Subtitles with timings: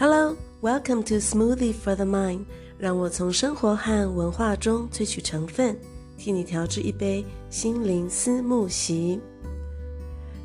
[0.00, 2.46] Hello, welcome to Smoothie for the Mind。
[2.78, 5.76] 让我从生活和文化中萃取成分，
[6.16, 9.20] 替你调制一杯心灵思慕席。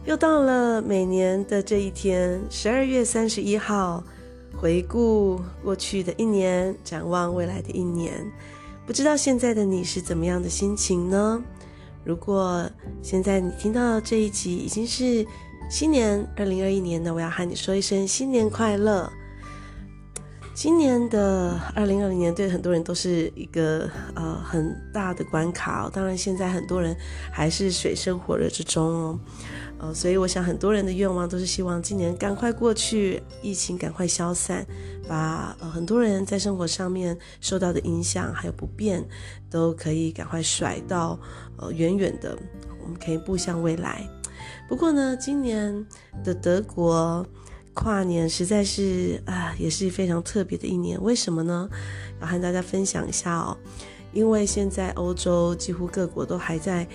[0.03, 4.03] 又到了每年的这一天，十二月三十一号，
[4.57, 8.29] 回顾过去的一年，展望未来的一年。
[8.85, 11.41] 不知道现在的你是怎么样的心情呢？
[12.03, 12.69] 如果
[13.01, 15.25] 现在你听到这一集已经是
[15.69, 19.09] 新年二零二一年，那我要和你说一声新年快乐。
[20.55, 25.91] 今年的二零二零年对很多人都是一个呃很大的关卡哦。
[25.93, 26.95] 当然，现在很多人
[27.29, 29.19] 还是水深火热之中哦。
[29.79, 34.65] 呃，所以我想很多人的愿望都是希望今年赶快过去，疫情赶快消散，
[35.09, 39.05] 把呃很多人在生活上面受到的影响还有不便
[39.51, 41.19] 都可以赶快甩到
[41.57, 42.33] 呃远远的，
[42.81, 44.09] 我们可以步向未来。
[44.69, 45.85] 不过呢，今年
[46.23, 47.25] 的德国。
[47.75, 50.99] 跨年实在是啊，也是非常特别的一年。
[51.03, 51.69] 为什么呢？
[52.19, 53.55] 要和大家分享一下哦。
[54.13, 56.87] 因为现在欧洲几乎各国都还在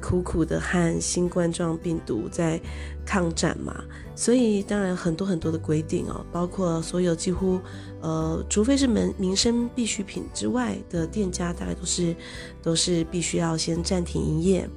[0.00, 2.60] 苦苦的和新冠状病毒在
[3.04, 3.82] 抗战嘛，
[4.14, 7.58] 所以当然很多很多的规定哦，包括所有几乎
[8.00, 12.14] 呃，除非是民民生必需品之外的店家，大概都是
[12.62, 14.70] 都是必须要先暂停营业。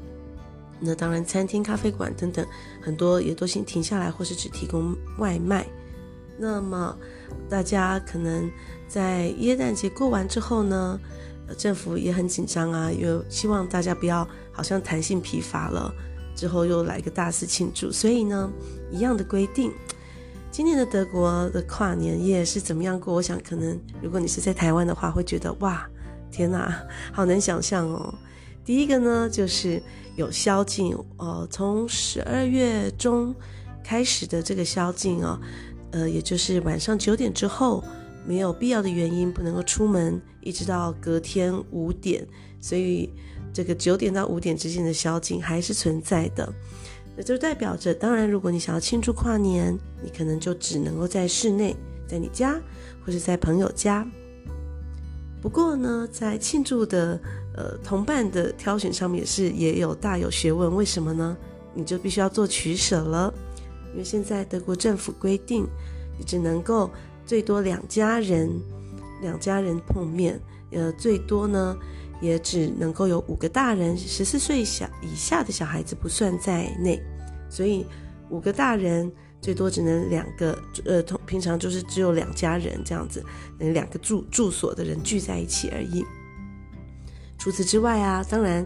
[0.84, 2.44] 那当然，餐厅、咖啡馆等等，
[2.82, 5.66] 很多也都先停下来，或是只提供外卖。
[6.38, 6.98] 那么，
[7.48, 8.50] 大家可能
[8.88, 11.00] 在耶诞节过完之后呢，
[11.56, 15.94] 政府也很紧张啊，又希望大家不要好像弹性疲乏了，
[16.36, 17.92] 之后又来个大肆庆祝。
[17.92, 18.52] 所以呢，
[18.90, 19.72] 一样的规定，
[20.50, 23.14] 今年的德国的跨年夜是怎么样过？
[23.14, 25.88] 我想，可能如果你是在台湾的话，会觉得哇，
[26.32, 28.12] 天哪，好难想象哦。
[28.64, 29.82] 第一个呢，就是
[30.16, 33.34] 有宵禁，呃，从十二月中
[33.84, 35.40] 开始的这个宵禁哦，
[35.92, 37.84] 呃，也就是晚上九点之后，
[38.26, 42.28] 没有必要的原因不能够出门，一直到隔天五点，
[42.60, 43.10] 所以
[43.54, 46.52] 这个九点到五点之间的宵禁还是存在的。
[47.16, 51.76] 那就代表着，当然，如果你想要庆祝跨年，你可能就只能够在室内，
[52.08, 52.60] 在你家
[53.06, 54.08] 或者在朋友家。
[55.42, 57.20] 不过呢，在庆祝的
[57.56, 60.76] 呃同伴的挑选上面也是也有大有学问。
[60.76, 61.38] 为什么呢？
[61.74, 63.34] 你就必须要做取舍了，
[63.94, 65.66] 因为现在德国政府规定，
[66.18, 66.90] 你只能够
[67.26, 68.50] 最多两家人，
[69.22, 70.40] 两家人碰面，
[70.72, 71.78] 呃，最多呢
[72.22, 77.02] 也只能够有五个大人，十四岁以下以下的小孩子不算在内，
[77.50, 77.86] 所以
[78.30, 79.12] 五个大人。
[79.42, 83.26] 最多只能两个，呃，同平常就是只有两家人这样子，
[83.58, 86.06] 两个住住所的人聚在一起而已。
[87.42, 88.64] 除此之外啊，当然，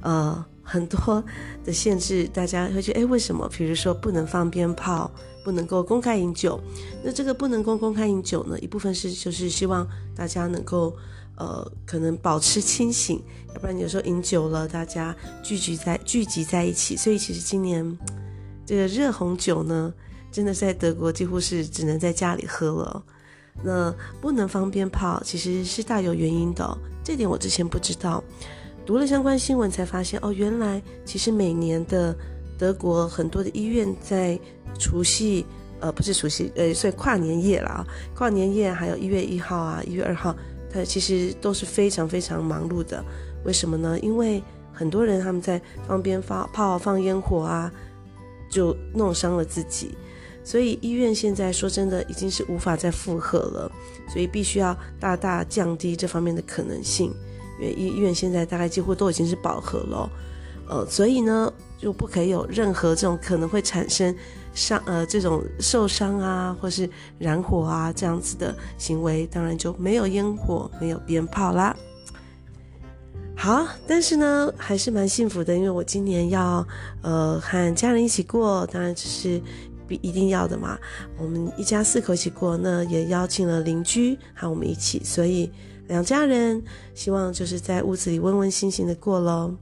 [0.00, 1.22] 呃，很多
[1.62, 3.46] 的限制，大家会觉得，诶，为什么？
[3.50, 5.10] 比如说不能放鞭炮，
[5.44, 6.58] 不能够公开饮酒。
[7.02, 9.86] 那这个不能够公开饮酒呢，一部分是就是希望
[10.16, 10.96] 大家能够，
[11.36, 16.96] 呃，可能保持清醒，要不然有时候饮酒了，大家聚集在聚集在一起。
[16.96, 17.98] 所以其实今年
[18.64, 19.92] 这个热红酒呢。
[20.32, 23.00] 真的在德国几乎是只能在家里喝了，
[23.62, 26.78] 那不能放鞭炮，其实是大有原因的。
[27.02, 28.22] 这点我之前不知道，
[28.84, 32.14] 读了相关新闻才发现哦，原来其实每年的
[32.58, 34.38] 德国很多的医院在
[34.78, 35.44] 除夕，
[35.80, 40.34] 呃，不是除夕，呃，所以跨年夜啦，跨年夜还有一月一号啊，一月二号，
[40.72, 43.04] 它其实都是非常非常忙碌的。
[43.44, 43.98] 为什么呢？
[44.00, 44.42] 因为
[44.72, 47.70] 很多人他们在放鞭炮、放烟火啊，
[48.50, 49.96] 就弄伤了自己。
[50.44, 53.72] 所以医院现在说真的已经是无法再负荷了，
[54.12, 57.10] 所以必须要大大降低这方面的可能性。
[57.58, 60.10] 因为医院现在大概几乎都已经是饱和了，
[60.68, 64.14] 呃，所以呢就不可以有任何这种可能会产生
[64.52, 66.86] 伤呃这种受伤啊或是
[67.18, 71.74] 燃火啊这样子的行为，当然就没有烟火，没有鞭炮啦。
[73.34, 76.66] 好，但是呢还是蛮幸福的，因为我今年要
[77.02, 79.40] 呃和家人一起过，当然只是。
[79.86, 80.78] 必一定要的嘛，
[81.18, 85.50] 我们一家四口一起过，那也邀请了邻居和我们一起，所以
[85.88, 86.62] 两家人
[86.94, 89.54] 希望就是在屋子里温温馨馨的过喽。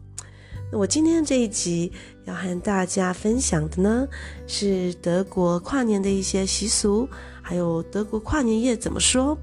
[0.71, 1.93] 那我今天这一集
[2.25, 4.09] 要和大家分享的呢，
[4.47, 7.09] 是德国跨年的一些习俗，
[7.43, 9.37] 还有德国跨年夜怎么说，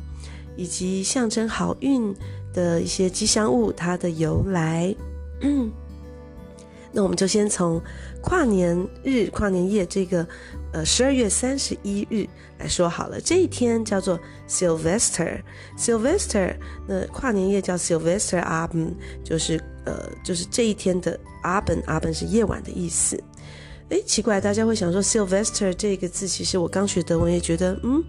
[0.55, 2.15] 以及象征好运
[2.51, 4.95] 的一些吉祥物它的由来。
[5.41, 5.71] 嗯，
[6.91, 7.81] 那我们就先从
[8.21, 10.27] 跨年日、跨年夜这个。
[10.71, 12.27] 呃，十二月三十一日
[12.59, 15.41] 来说好了，这一天叫做 Silvester。
[15.75, 16.55] Silvester，
[16.87, 18.93] 那跨年夜叫 Silvester Abend，
[19.23, 23.19] 就是呃，就是这一天的 Abend，Abend 是夜晚的意思。
[23.89, 28.03] 诶，奇怪，大家会想说 Silvester 这个字，其实我刚学德文也觉得，嗯，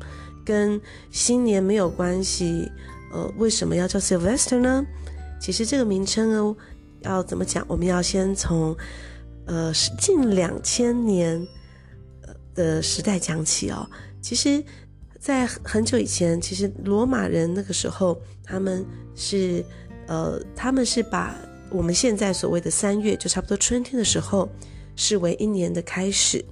[0.44, 0.78] 跟
[1.10, 2.70] 新年没有关系。
[3.14, 4.84] 呃，为什么要叫 Sylvester 呢？
[5.40, 6.54] 其实这个名称哦，
[7.02, 7.64] 要怎么讲？
[7.68, 8.76] 我们要先从
[9.46, 11.46] 呃近两千年
[12.54, 13.88] 的时代讲起哦。
[14.20, 14.62] 其实，
[15.18, 19.64] 在很久以前，其实罗马人那个时候，他们是
[20.06, 21.36] 呃，他们是把
[21.70, 24.48] 我们现在所谓的三月，就差不多春天的时候，
[24.96, 26.44] 视为一年的开始。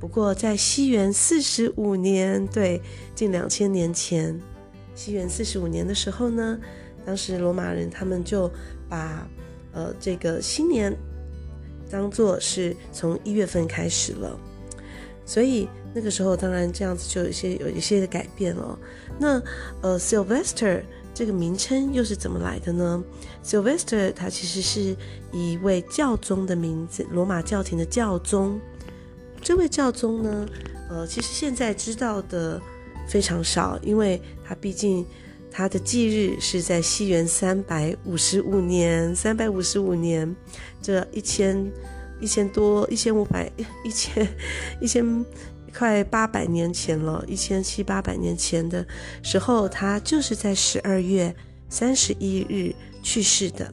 [0.00, 2.80] 不过，在西元四十五年，对，
[3.14, 4.38] 近两千年前，
[4.94, 6.58] 西元四十五年的时候呢，
[7.04, 8.50] 当时罗马人他们就
[8.88, 9.26] 把
[9.74, 10.96] 呃这个新年
[11.90, 14.38] 当作是从一月份开始了，
[15.26, 18.78] 所以那个时候当然这样子就有一些有一些的改变了。
[19.18, 19.42] 那
[19.82, 20.82] 呃，Sylvester
[21.12, 23.02] 这个名称又是怎么来的呢
[23.44, 24.96] ？Sylvester 他其实是
[25.32, 28.58] 一位教宗的名字，罗马教廷的教宗。
[29.40, 30.46] 这位教宗呢，
[30.88, 32.60] 呃，其实现在知道的
[33.06, 35.06] 非常少，因为他毕竟
[35.56, 40.34] 他的忌日是在西元三百五十五年，三百五十五年，
[40.82, 41.70] 这一千
[42.20, 43.48] 一千多一千五百
[43.86, 44.28] 一千
[44.80, 45.24] 一千
[45.72, 48.84] 快八百年前了，一千七八百年前的
[49.22, 51.32] 时候，他就是在十二月
[51.68, 53.72] 三十一日去世的。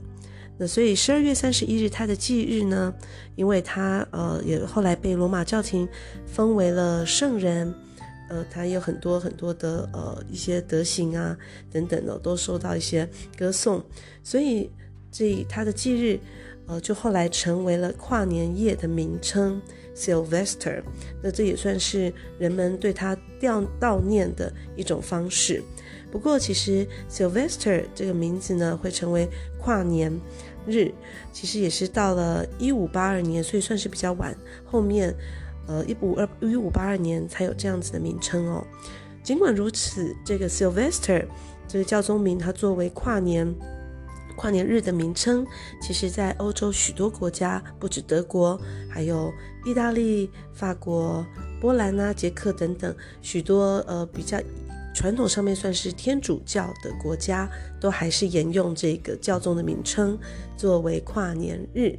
[0.59, 2.93] 那所以十二月三十一日他的忌日呢，
[3.35, 5.89] 因为他呃也后来被罗马教廷
[6.27, 7.73] 封为了圣人，
[8.31, 11.37] 呃他有很多很多的呃一些德行啊
[11.69, 13.07] 等等的都受到一些
[13.37, 13.83] 歌颂，
[14.23, 14.71] 所以
[15.11, 16.17] 这他的忌日
[16.65, 19.61] 呃就后来成为了跨年夜的名称
[19.93, 20.81] Sylvester，
[21.21, 25.61] 那这也算是人们对他悼悼念的一种方式。
[26.09, 29.27] 不过其实 Sylvester 这个名字呢会成为
[29.59, 30.17] 跨年。
[30.67, 30.93] 日
[31.33, 34.37] 其实也是到了一五八二年，所以算是比较晚。
[34.63, 35.11] 后面，
[35.67, 38.65] 呃，一五二一五八二年才有这样子的名称哦。
[39.23, 41.25] 尽管如此，这个 Sylvester
[41.67, 43.53] 这个教宗名，它作为跨年
[44.35, 45.45] 跨年日的名称，
[45.81, 48.59] 其实在欧洲许多国家，不止德国，
[48.89, 49.31] 还有
[49.65, 51.25] 意大利、法国、
[51.59, 54.39] 波兰啊、捷克等等许多呃比较。
[54.93, 57.49] 传统上面算是天主教的国家，
[57.79, 60.19] 都还是沿用这个教宗的名称
[60.57, 61.97] 作为跨年日。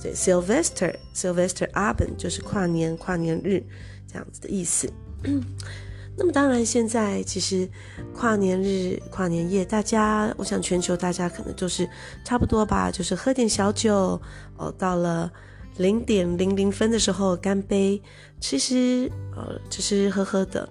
[0.00, 3.62] 所以 Sylvester Sylvester Abend 就是跨年跨年日
[4.08, 4.90] 这样子的意思。
[6.16, 7.68] 那么当然，现在其实
[8.12, 11.88] 跨年日跨年夜，大家我想全球大家可能就是
[12.24, 14.20] 差不多吧，就是喝点小酒
[14.56, 15.30] 哦，到了
[15.76, 18.02] 零点零零分的时候干杯，
[18.40, 20.68] 其实呃吃吃喝喝的。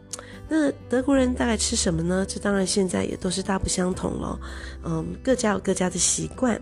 [0.47, 2.25] 那德国人大概吃什么呢？
[2.27, 4.39] 这当然现在也都是大不相同了，
[4.83, 6.61] 嗯，各家有各家的习惯。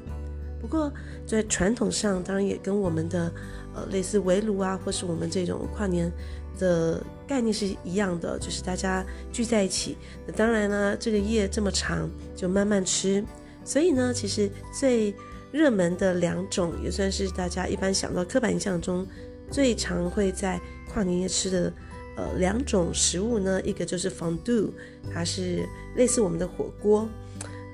[0.61, 0.91] 不过
[1.27, 3.31] 在传统上，当然也跟我们的
[3.75, 6.11] 呃类似围炉啊，或是我们这种跨年
[6.57, 9.97] 的概念是一样的，就是大家聚在一起。
[10.25, 13.23] 那当然呢，这个夜这么长，就慢慢吃。
[13.63, 15.13] 所以呢，其实最
[15.51, 19.05] 热门的两种，也算是大家一般想到刻板印象中
[19.51, 20.59] 最常会在
[20.91, 21.73] 跨年夜吃的。
[22.17, 24.71] 呃，两种食物呢，一个就是 fondue，
[25.13, 25.63] 它是
[25.95, 27.07] 类似我们的火锅。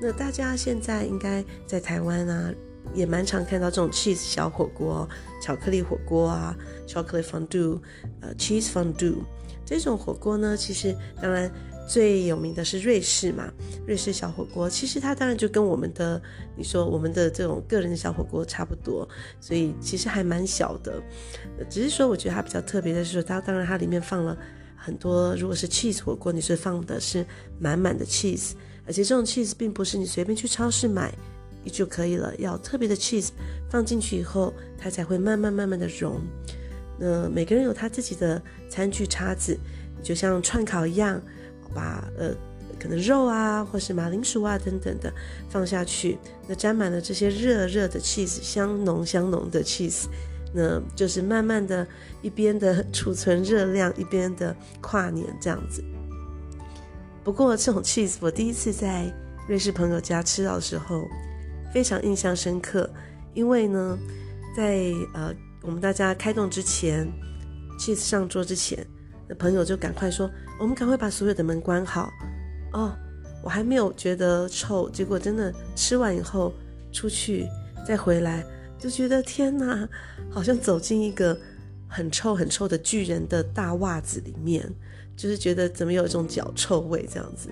[0.01, 2.53] 那大家现在应该在台湾啊，
[2.93, 5.07] 也蛮常看到这种 cheese 小火锅、
[5.41, 6.55] 巧克力火锅啊
[6.87, 7.79] ，chocolate fondue，
[8.21, 9.17] 呃，cheese fondue。
[9.65, 11.51] 这种火锅呢，其实当然。
[11.85, 13.51] 最有名的是瑞士嘛，
[13.85, 16.19] 瑞士小火锅，其实它当然就跟我们的
[16.55, 19.05] 你说我们的这种个人的小火锅差不多，
[19.41, 21.03] 所以其实还蛮小的。
[21.69, 24.35] 只是说我觉得它比较特别的是说，它当然它里面放了
[24.77, 27.25] 很多，如果是 cheese 火锅，你是放的是
[27.59, 28.53] 满满的 cheese，
[28.87, 31.13] 而且这种 cheese 并不是你随便去超市买
[31.69, 33.29] 就可以了，要特别的 cheese
[33.69, 36.21] 放进去以后，它才会慢慢慢慢的融。
[36.99, 39.57] 那每个人有他自己的餐具叉子，
[40.01, 41.21] 就像串烤一样。
[41.75, 42.29] 把呃，
[42.79, 45.11] 可能肉啊，或是马铃薯啊等等的
[45.49, 50.05] 放下去，那沾满了这些热热的 cheese，香浓香浓的 cheese，
[50.53, 51.87] 那就是慢慢的
[52.21, 55.83] 一边的储存热量，一边的跨年这样子。
[57.23, 59.11] 不过这种 cheese 我第一次在
[59.47, 61.07] 瑞士朋友家吃到的时候，
[61.73, 62.89] 非常印象深刻，
[63.33, 63.97] 因为呢，
[64.55, 67.11] 在呃我们大家开动之前
[67.79, 68.85] ，cheese 上桌之前。
[69.27, 72.11] 那朋友就赶快说：“我们赶快把所有的门关好。”
[72.73, 72.93] 哦，
[73.41, 76.53] 我还没有觉得臭，结果真的吃完以后
[76.91, 77.47] 出去
[77.87, 78.45] 再回来，
[78.77, 79.87] 就觉得天哪，
[80.29, 81.39] 好像走进一个
[81.87, 84.69] 很臭很臭的巨人的大袜子里面，
[85.15, 87.49] 就是觉得怎么有一种脚臭味这样子，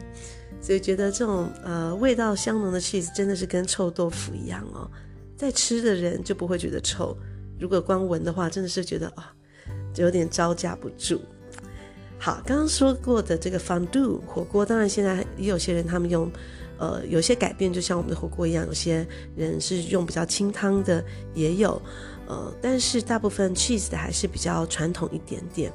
[0.62, 4.90] 所以觉得这种呃味道香浓的 cheese 真的是跟臭豆腐一样哦，
[5.36, 7.18] 在吃的人就不会觉得臭，
[7.60, 9.34] 如果光闻的话，真的是觉得啊，
[9.94, 11.20] 就有点招架不住。
[12.20, 16.32] 好，刚刚说过的这个 fondue 火锅，当然现在也有些人他们用，
[16.78, 19.04] 呃，有些改变，就像我们的火锅一样，有些
[19.36, 21.04] 人是用比较清汤的，
[21.34, 21.82] 也有，
[22.28, 25.74] 呃，但是大部分 cheese 的还是比较传统一点点。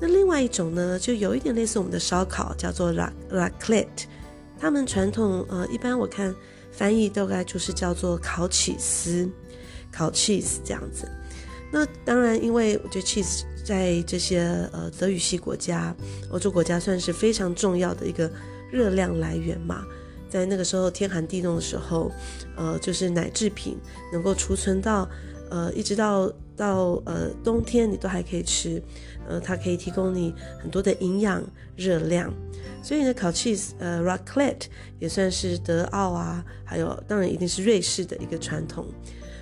[0.00, 3.10] 那另外一种呢，就有一点类似我们的烧烤，叫做 la
[3.58, 4.06] c l e t
[4.58, 6.34] 他们传统呃，一般我看
[6.72, 9.28] 翻译大概就是叫做烤起司，
[9.92, 11.08] 烤 cheese 这样子。
[11.70, 14.40] 那当然，因为我觉得 cheese 在这些
[14.72, 15.94] 呃德语系国家、
[16.30, 18.30] 欧洲国家算是非常重要的一个
[18.70, 19.84] 热量来源嘛。
[20.28, 22.10] 在那个时候天寒地冻的时候，
[22.56, 23.76] 呃，就是奶制品
[24.12, 25.08] 能够储存到
[25.50, 28.82] 呃一直到到呃冬天你都还可以吃，
[29.28, 31.42] 呃，它可以提供你很多的营养
[31.76, 32.32] 热量。
[32.82, 34.66] 所以呢，烤 cheese 呃 raclette
[34.98, 38.86] 也算是德奥啊，还有当然一定是瑞士的一个传统。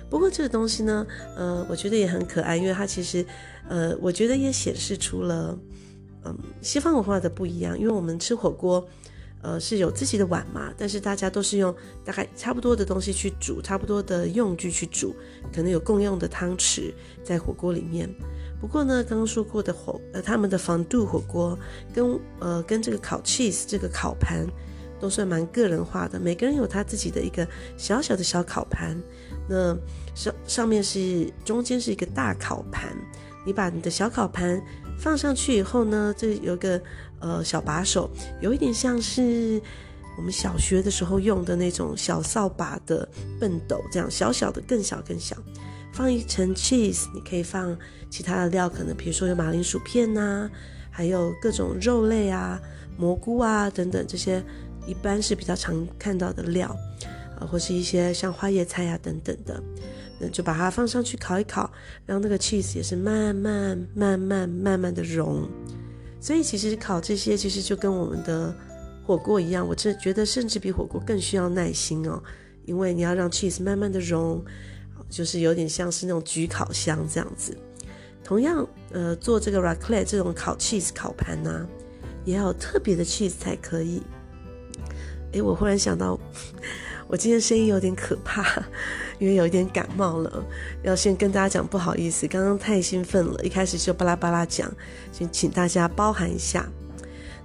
[0.09, 1.05] 不过这个东西呢，
[1.35, 3.25] 呃，我觉得也很可爱，因为它其实，
[3.67, 5.57] 呃，我觉得也显示出了，
[6.23, 7.77] 嗯，西方文化的不一样。
[7.77, 8.87] 因为我们吃火锅，
[9.43, 15.13] 呃，是有自己的碗嘛，但是大家都是用大概差不多的东西去煮，差不多的用具去煮，
[15.53, 18.09] 可能有共用的汤匙在火锅里面。
[18.61, 21.59] 不过呢，刚刚说过的火，呃，他们的防度火锅
[21.93, 24.47] 跟呃跟这个烤 cheese 这个烤盘
[25.01, 27.45] 都算蛮个人化的，每个人有他自己的一个
[27.75, 28.97] 小小的小烤盘。
[29.49, 29.77] 那
[30.15, 32.95] 上上面是中间是一个大烤盘，
[33.45, 34.61] 你把你的小烤盘
[34.97, 36.81] 放上去以后呢，这有个
[37.19, 38.09] 呃小把手，
[38.41, 39.61] 有一点像是
[40.17, 43.07] 我们小学的时候用的那种小扫把的
[43.39, 45.35] 畚斗，这样小小的，更小更小，
[45.91, 47.77] 放一层 cheese，你可以放
[48.09, 50.51] 其他的料，可能比如说有马铃薯片呐、啊，
[50.89, 52.59] 还有各种肉类啊、
[52.97, 54.43] 蘑菇啊等等，这些
[54.85, 56.75] 一般是比较常看到的料。
[57.51, 59.61] 或是一些像花椰菜呀、啊、等等的，
[60.29, 61.71] 就把它放上去烤一烤，
[62.05, 65.49] 让那个 cheese 也是慢慢、慢慢、慢慢的融。
[66.19, 68.55] 所以其实烤这些其实就跟我们的
[69.05, 72.21] 火锅一样，我真觉得甚至比火锅更需要耐心哦，
[72.65, 74.43] 因为你要让 cheese 慢慢的融，
[75.09, 77.57] 就是有点像是那种焗烤箱这样子。
[78.23, 81.67] 同样，呃，做这个 raclette 这种烤 cheese 烤盘呢、
[82.23, 84.01] 也要有特别的 cheese 才可以。
[85.33, 86.19] 诶，我忽然想到。
[87.05, 88.63] 我今天声音有点可怕，
[89.19, 90.43] 因为有一点感冒了，
[90.83, 94.71] 要先跟大家讲不好意思，刚刚太兴奋了，一开始就巴拉巴拉讲，
[95.11, 96.67] 就请大家包涵一下。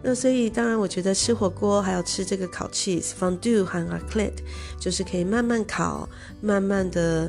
[0.02, 4.44] 那所以当然，我觉得吃火锅还有吃这个烤 cheese fondue 和 a c l e t
[4.78, 6.08] 就是可以慢慢烤，
[6.40, 7.28] 慢慢的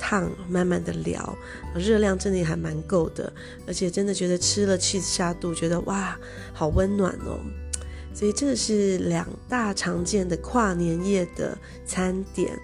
[0.00, 1.36] 烫，慢慢的聊，
[1.74, 3.30] 热量真的还蛮够的，
[3.66, 6.18] 而且真的觉得吃了 cheese 下肚，觉得哇，
[6.54, 7.38] 好温暖哦。
[8.14, 12.58] 所以这是两大常见的跨年夜的餐点。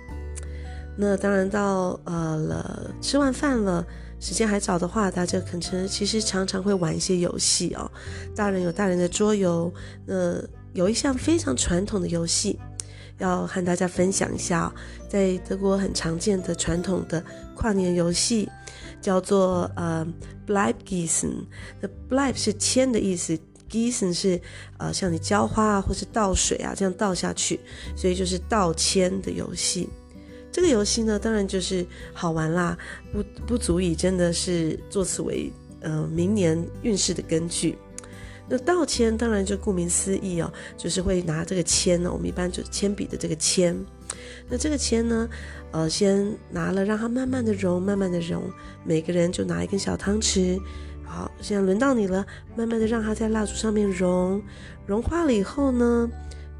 [0.96, 3.84] 那当然到呃了吃完饭了，
[4.20, 7.90] 时间还早的话，大家可能其实常常会玩一些游戏哦。
[8.34, 9.72] 大人有大人的桌游，
[10.06, 10.40] 那
[10.72, 12.58] 有一项非常传统的游戏
[13.18, 14.72] 要和大家分享一下哦，
[15.08, 17.22] 在德国很常见的传统的
[17.54, 18.48] 跨年游戏
[19.00, 20.06] 叫做呃
[20.46, 21.32] Bleibgießen。
[21.80, 23.38] 那 Bleib 是签的意思。
[23.70, 24.40] Gießen 是
[24.78, 27.58] 呃，像你浇花啊，或是倒水啊，这样倒下去，
[27.96, 29.88] 所以就是倒签的游戏。
[30.54, 32.78] 这个游戏呢，当然就是好玩啦，
[33.12, 37.76] 不不足以真的是作此为呃明年运势的根据。
[38.48, 43.76] 那倒签当然就顾名思义哦，就是会拿这个签呢，我们一般就是铅笔的这个签。
[44.48, 45.28] 那这个签呢，
[45.72, 48.44] 呃，先拿了，让它慢慢的融，慢慢的融，
[48.84, 50.60] 每个人就拿一根小汤匙。
[51.04, 54.40] 好，现在轮到你了，慢慢的让它在蜡烛上面融，
[54.86, 56.08] 融化了以后呢，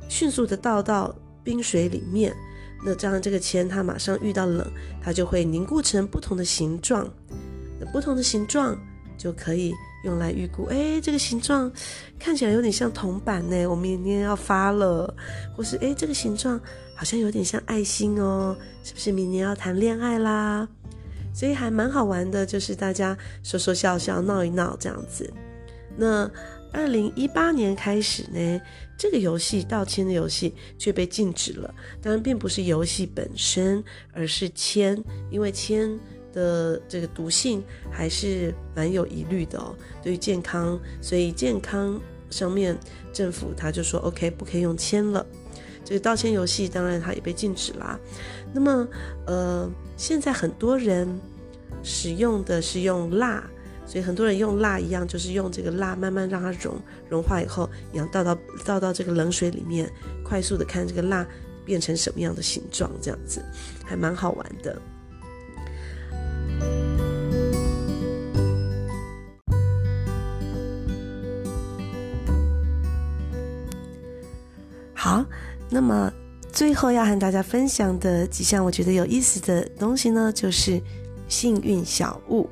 [0.09, 2.35] 迅速的倒到冰水里面。
[2.83, 4.67] 那这样这个签它马上遇到冷，
[5.03, 7.07] 它就会凝固成不同的形状。
[7.79, 8.75] 那不同的形状
[9.19, 11.71] 就可以用来预估，哎，这个形状
[12.19, 15.15] 看起来有点像铜板呢，我明年要发了。
[15.57, 16.61] 或是哎，这个形状
[16.95, 20.69] 好像有点像爱心哦，是不是明年要谈恋爱啦？
[21.33, 25.29] 所以还蛮好玩的，就是大家说说笑笑、闹一闹这样子。
[25.97, 26.31] 那
[26.75, 28.61] 二零一八年开始呢，
[28.99, 31.73] 这个游戏倒签的游戏却被禁止了。
[32.03, 35.01] 当然，并不是游戏本身，而是签，
[35.31, 35.99] 因为签
[36.33, 40.79] 的这个毒性还是蛮有疑虑的哦，对于健康。
[41.01, 42.77] 所以健康上面
[43.13, 45.25] 政府他就说 OK，不可以用签了。
[45.85, 47.99] 这个倒签游戏当然它也被禁止啦。
[48.53, 48.89] 那么，
[49.27, 49.71] 呃。
[49.97, 51.09] 现在很多人
[51.85, 53.49] 使用的是用蜡，
[53.87, 56.75] 所以很多人用蜡一样就是用这个蜡慢慢让它融
[57.09, 59.91] 融化以后然后倒到倒到这个冷水里面
[60.23, 61.27] 快速的看这个蜡
[61.65, 63.43] 变成什么样的形状这样子
[63.85, 64.81] 还蛮好玩的。
[74.95, 75.25] 好
[75.69, 76.11] 那么
[76.51, 80.81] 最后要和大家分享的几项我觉得有意思的东西呢就是
[81.29, 82.49] 幸运小物。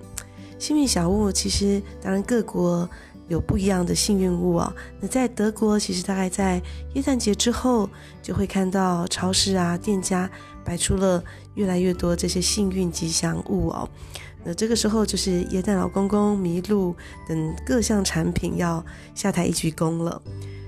[0.63, 2.89] 幸运小物其实当然各国
[3.27, 4.73] 有不一样的幸运物哦。
[5.01, 6.63] 那在德国，其实大概在
[6.95, 7.91] 耶诞节之后，
[8.23, 10.31] 就会看到超市啊、店家
[10.65, 11.21] 摆出了
[11.57, 13.89] 越来越多这些幸运吉祥物哦。
[14.45, 16.95] 那这个时候就是耶诞老公公、麋鹿
[17.27, 18.85] 等各项产品要
[19.17, 20.23] 下台一鞠躬了。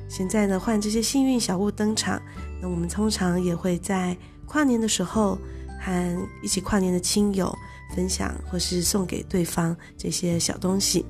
[0.09, 2.21] 现在呢，换这些幸运小物登场。
[2.61, 5.39] 那我们通常也会在跨年的时候
[5.81, 7.57] 和一起跨年的亲友
[7.95, 11.05] 分享，或是送给对方这些小东西。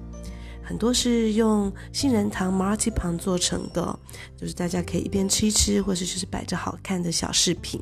[0.63, 3.99] 很多是用杏仁糖马卡龙做成的，
[4.37, 7.81] 就是大家可以一边吃一吃，或是就是摆着好看的小饰品。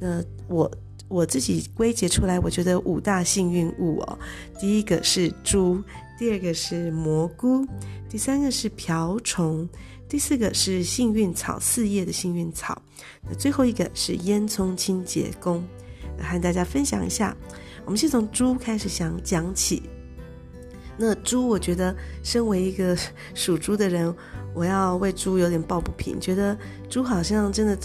[0.00, 0.70] 那我
[1.06, 4.18] 我自己归结出来，我觉得五大幸运物哦。
[4.58, 5.80] 第一个是猪，
[6.18, 7.66] 第二个是蘑菇，
[8.08, 9.68] 第三个是瓢虫。
[10.08, 12.82] 第四个是幸运草，四叶的幸运草。
[13.22, 15.64] 那最后一个是烟囱清洁工。
[16.18, 17.36] 来和大家分享一下，
[17.90, 19.82] 我们先从猪开始想讲起。
[20.96, 21.92] 那猪，我觉得
[22.22, 22.96] 身为一个
[23.34, 24.14] 属猪的人，
[24.54, 26.56] 我要为猪有点抱不平，觉得
[26.88, 27.76] 猪好像真的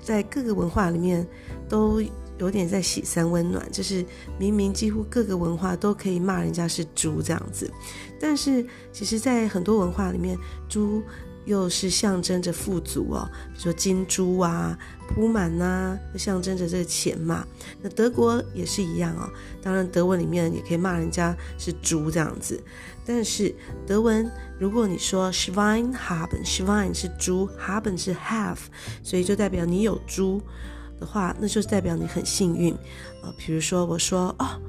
[0.00, 1.26] 在各个文化里面
[1.68, 2.00] 都
[2.38, 4.06] 有点在洗三温暖，就是
[4.38, 7.68] 明明几乎各个文化都可以骂人家是猪这样子，
[8.20, 10.38] 但是其实，在很多文化里面，
[10.68, 11.02] 猪。
[11.46, 14.78] 又是象征着富足哦，比如说金珠啊
[15.08, 17.46] 铺满呐，就象征着这个钱嘛。
[17.80, 19.28] 那德国也是一样哦，
[19.62, 22.62] 当然德文里面也可以骂人家是猪这样子。
[23.04, 23.52] 但是
[23.86, 28.58] 德文如果你说 Schwein haben，Schwein 是猪，haben 是 have，
[29.02, 30.40] 所以就代表你有猪
[31.00, 32.72] 的话，那就是代表你很幸运。
[33.22, 34.60] 呃，比如说我说哦，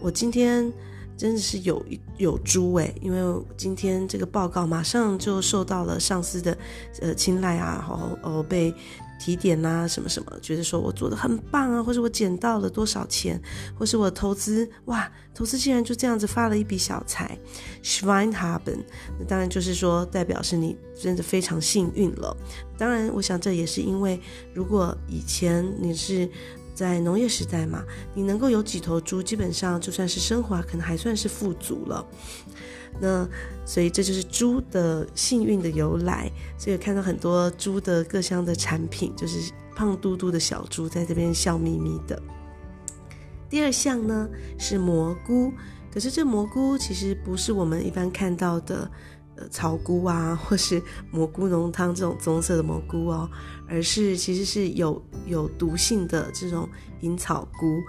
[0.00, 0.72] 我今天。
[1.16, 1.84] 真的是有
[2.18, 6.56] 有猪诶，因为今天这个报告马上就受到了上司的
[7.00, 8.74] 呃青睐啊，然后哦被
[9.18, 13.40] 提点啊什么什么，觉得说我做的很棒啊，或是我捡到了多少钱，
[13.78, 17.38] 或是我投资哇，投资竟然就这样子发了一笔小财
[17.82, 18.84] ，Schwein haben，
[19.18, 22.36] 那当然就是说代表是你真的非常幸运了。
[22.76, 24.20] 当然，我想这也是因为
[24.52, 26.28] 如果以前你是。
[26.76, 27.82] 在农业时代嘛，
[28.14, 32.06] 你能够有几头猪，基本上就算是生活，可能还算是富足了。
[33.00, 33.26] 那
[33.64, 36.30] 所以这就是猪的幸运的由来。
[36.58, 42.22] 所以看到很多猪的各项的产品，就是胖嘟嘟的小猪在这边笑眯眯的。
[43.48, 45.50] 第二项呢是蘑菇，
[45.90, 48.90] 可是这蘑菇其实不是我们一般看到的。
[49.36, 53.28] 呃，草菇啊，或是蘑菇浓汤这种棕色的蘑菇哦，
[53.68, 56.68] 而是其实是有有毒性的这种
[57.02, 57.82] 银草菇。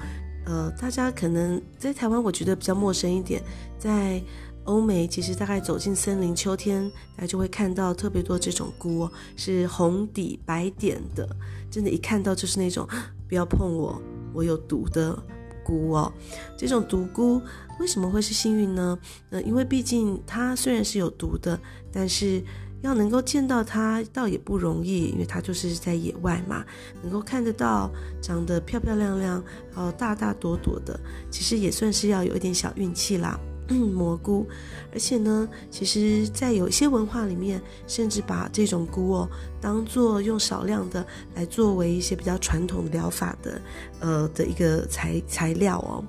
[0.46, 3.42] 呃，大家可能在台湾我觉得比较陌生一点，
[3.78, 4.22] 在
[4.66, 11.28] 欧美其实大概走进森林，秋天大家就会看到特别多这种菇哦，是红底白点的，
[11.72, 12.88] 真的，一看到就是那种
[13.28, 14.02] 不要碰我，
[14.34, 15.18] 我有毒的
[15.64, 16.12] 菇哦，
[16.58, 17.42] 这种毒菇。
[17.80, 18.98] 为什么会是幸运呢？
[19.30, 21.60] 呃，因为毕竟它虽然是有毒的，
[21.92, 22.44] 但是
[22.82, 26.66] 要能够见到它倒也不容易，因为它就是在野外嘛，
[27.02, 33.40] 能够看得到，长得漂漂亮亮，然后大大朵朵的，其实也算是要有一点小运气啦。
[33.68, 34.48] 蘑菇，
[34.94, 43.62] 而且呢，其实，在有一些文化里面，甚至把这种菇哦，当做用少量的来作为一些比较传统的疗法的，
[44.00, 46.02] 呃的一个材材料哦。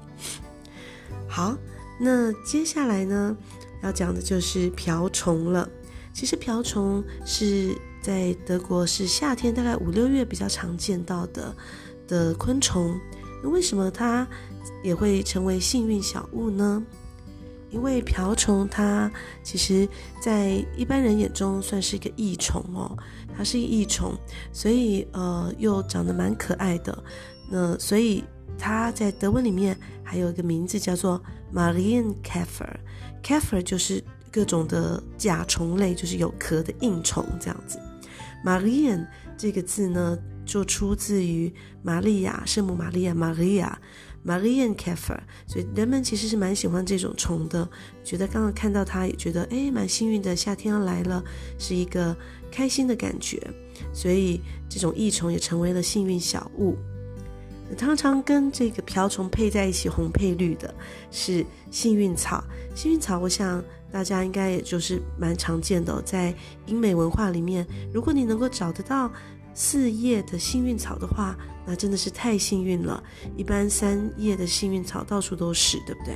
[1.29, 1.55] 好，
[2.01, 3.37] 那接下来呢，
[3.83, 5.69] 要讲的就是瓢虫了。
[6.13, 11.55] 其实瓢虫是在德国是夏天大概五六月比较常见到的
[12.09, 12.99] 的昆虫。
[13.43, 14.27] 那为什么它
[14.83, 16.83] 也会成为幸运小物呢？
[17.71, 19.09] 因为瓢虫它
[19.45, 19.87] 其实，
[20.21, 22.97] 在一般人眼中算是一个益虫哦，
[23.37, 24.15] 它是一个益虫，
[24.51, 27.05] 所以呃又长得蛮可爱的。
[27.51, 28.25] 那所以。
[28.59, 31.23] 它在德文里面还有一个名字叫做
[31.55, 37.79] Marienkäfer，Käfer 就是各种的甲虫类，就是有壳的硬虫这样子。
[38.45, 47.69] Marien 这个字呢，就出自于玛利亚，圣母玛利亚，Maria，Marienkäfer，所以人们其实是蛮喜欢这种虫的，
[48.05, 51.23] 觉得刚刚看到它也觉得诶蛮幸运的，夏天要来了，
[51.59, 52.17] 是一个
[52.51, 53.43] 开心的感觉，
[53.93, 56.77] 所以这种益虫也成为了幸运小物。
[57.77, 60.75] 常常跟这个瓢虫配在一起，红配绿的
[61.11, 62.43] 是幸运草。
[62.75, 66.35] 幸运草，我想大家应该也就是蛮常见的，在
[66.67, 69.11] 英美文化里面，如果你能够找得到
[69.55, 73.03] 四叶的幸运草的话，那真的是太幸运了。
[73.37, 76.15] 一般三叶的幸运草到处都是，对不对？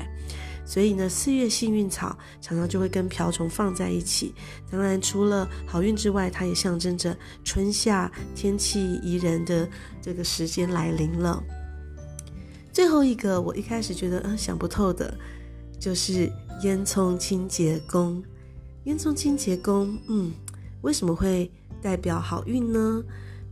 [0.64, 4.34] 所以呢，四月幸运草常常就会跟瓢虫放在一起。
[4.70, 9.68] 当然，除了好运之外，它也象征着春夏天气宜人的
[10.00, 11.42] 这个时间来临了。
[12.72, 15.12] 最后一个，我一开始觉得嗯想不透的，
[15.78, 16.30] 就是
[16.62, 18.22] 烟囱清洁工。
[18.84, 20.32] 烟囱清洁工，嗯，
[20.80, 23.02] 为什么会代表好运呢？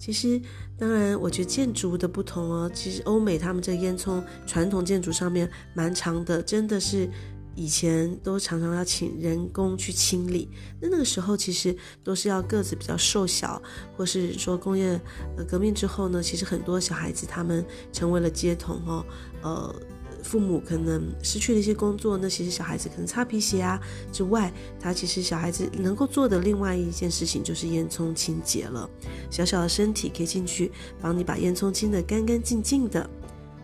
[0.01, 0.41] 其实，
[0.79, 2.71] 当然，我觉得建筑的不同哦。
[2.73, 7.07] 其实欧美他们这烟囱传统建筑上面蛮长的，真的是
[7.55, 10.49] 以前都常常要请人工去清理。
[10.81, 13.61] 那那个时候其实都是要个子比较瘦小，
[13.95, 14.99] 或是说工业
[15.47, 19.05] 革命之后呢，其实很多小孩子他们成为了街童哦，
[19.43, 19.75] 呃。
[20.23, 23.81] 父母可能失去了一些工作，那其实小孩子可能擦皮鞋啊
[24.13, 28.89] 之外，他其实小孩子能够做的另外一件事情就是烟囱清洁了。
[29.31, 33.09] 小小的身体可以进去帮你把烟囱清得干干净净的，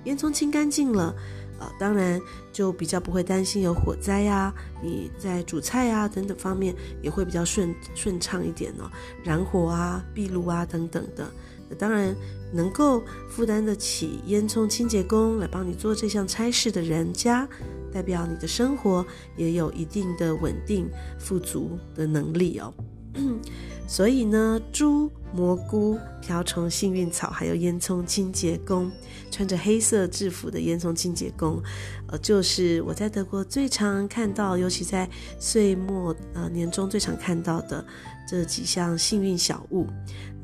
[0.04, 1.14] 烟囱清干净了，
[1.58, 2.20] 呃，当然
[2.52, 8.90] 就比较不会担心有火灾呀，你在煮菜啊等等方面也会比较顺顺畅一点哦，
[9.24, 11.28] 燃火啊、壁炉啊等等的。
[11.76, 12.14] 当然，
[12.52, 17.48] 能够负担得起烟囱清洁工来帮你做这项差事的人家，
[17.92, 19.04] 代表你的生活
[19.36, 22.72] 也有一定的稳定、富足的能力哦。
[23.88, 28.90] 所以呢，猪、蘑菇、瓢虫、幸运草，还有烟囱清洁工，
[29.30, 31.62] 穿着黑色制服的烟囱清洁工，
[32.08, 37.84] 呃，就是我在德国最常看到，尤其在岁末呃年终最常看到的
[38.28, 39.86] 这几项幸运小物。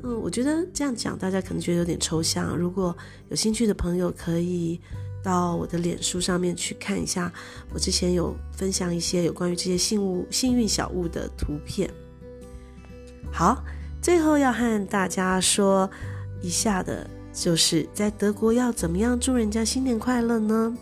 [0.05, 2.57] 嗯，我觉得这样讲大家可能觉得有点抽象。
[2.57, 2.95] 如果
[3.29, 4.79] 有兴趣的朋友，可以
[5.23, 7.31] 到我的脸书上面去看一下，
[7.73, 11.89] 我之前有分享一些有关于这些幸物、幸运小物的图片。
[13.31, 13.63] 好，
[14.01, 15.89] 最后要和大家说
[16.41, 20.77] 一下的，就是在德国要怎么样祝人家新年快乐呢？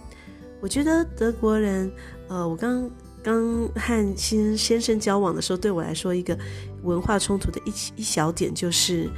[0.59, 1.91] 我觉得德国人，
[2.27, 2.89] 呃，我刚。
[3.23, 6.35] 刚和新先生交往的时候，对我来说一个
[6.83, 9.09] 文化冲突的一一小点就是，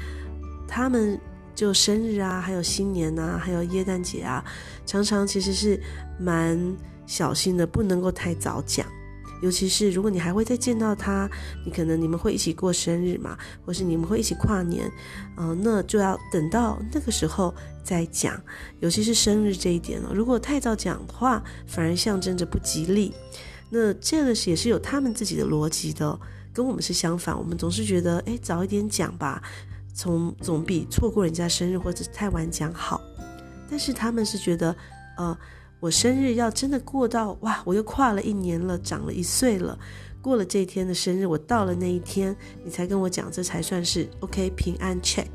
[0.68, 1.20] 他们
[1.56, 4.44] 就生日啊，还有新年啊，还有耶诞节啊，
[4.86, 5.80] 常常其实是
[6.20, 6.60] 蛮
[7.06, 8.86] 小心的，不能够太早讲。
[9.42, 11.30] 尤其是如果你还会再见到他，
[11.66, 14.90] 你可能你们会一起过生日嘛，或是你们会一起跨年，
[15.36, 18.42] 嗯、那就要等到那个时候再讲。
[18.80, 23.14] 尤其是生日这一点了，如果太早讲的话，反而象征着不吉利。
[23.70, 26.18] 那这个也是有他们自己的逻辑的，
[26.54, 27.38] 跟我们是相反。
[27.38, 29.42] 我们总是觉得，哎，早一点讲吧，
[29.94, 33.02] 从总比错过人家生日或者太晚讲好。
[33.70, 34.76] 但是他们是觉得，
[35.18, 35.36] 呃，
[35.80, 39.78] 我生日要真的过到，哇，我又跨了一年了，长了一岁了，
[40.22, 45.28] 过了这一天的生日，我到了那一天，你才跟我讲，这才算是 OK，平安 check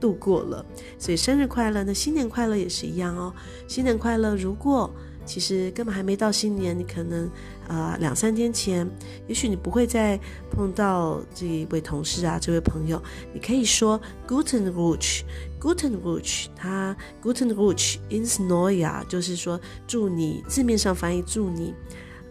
[0.00, 0.66] 度过了。
[0.98, 3.32] 所以生日快乐，那新年快乐也是一样哦。
[3.68, 4.90] 新年快乐，如果。
[5.30, 7.24] 其实根本还没到新年，你可能
[7.68, 8.84] 啊、呃、两三天前，
[9.28, 10.18] 也许你不会再
[10.50, 13.00] 碰到这一位同事啊，这位朋友，
[13.32, 21.72] 你可以说 Guten Rutsch，Guten Rutsch，他 Guten Rutsch ins Neue”，就是说祝你字面上翻译祝你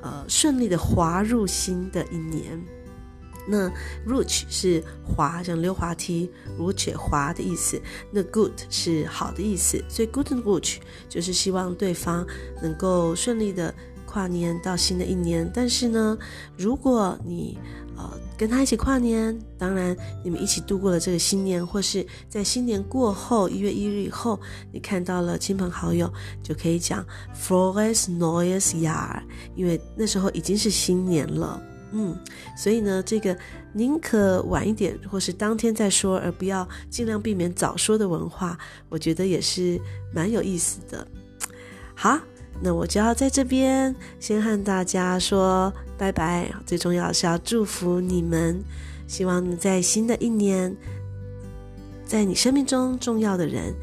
[0.01, 2.61] 呃顺利的滑入新的一年。
[3.47, 3.69] 那
[4.07, 7.81] roach 是滑，像溜滑梯，Rutsch 滑的意思。
[8.11, 12.25] 那 Good 是好的意思，所以 good and roach 就是希望对方
[12.61, 13.73] 能够顺利的
[14.05, 15.49] 跨年到新的一年。
[15.53, 16.17] 但是呢，
[16.57, 17.57] 如果你
[17.97, 24.39] 呃跟他一起跨年，当然你们一起度过了这个新年，或是在新年过后一月一日以后，
[24.71, 26.11] 你看到了亲朋好友，
[26.43, 29.21] 就可以讲 Frohes neues Jahr，
[29.55, 31.61] 因为那时候已经是新年了。
[31.91, 32.15] 嗯，
[32.55, 33.35] 所以呢，这个
[33.73, 38.57] 宁可晚一点，或是当天再说，而不要尽量避免早说的文化，
[38.89, 39.79] 我觉得也是
[40.13, 41.07] 蛮有意思的。
[41.95, 42.19] 好，
[42.61, 46.51] 那我就要在这边先和大家说拜拜。
[46.65, 48.63] 最重要是要祝福你们，
[49.07, 50.75] 希望你在新的一年，
[52.05, 53.73] 在你生命中重要的人，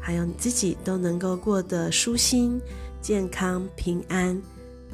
[0.00, 2.60] 还有你自己都能够过得舒心、
[3.00, 4.42] 健康、平安、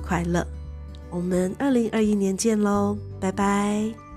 [0.02, 0.46] 快乐。
[1.10, 4.07] 我们二零二一年见喽，拜拜。